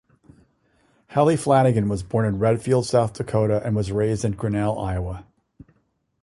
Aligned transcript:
Hallie 1.11 1.37
Flanagan 1.37 1.87
was 1.87 2.01
born 2.01 2.25
in 2.25 2.39
Redfield, 2.39 2.87
South 2.87 3.13
Dakota, 3.13 3.61
and 3.63 3.75
was 3.75 3.91
raised 3.91 4.25
in 4.25 4.31
Grinnell, 4.31 4.79
Iowa. 4.79 5.27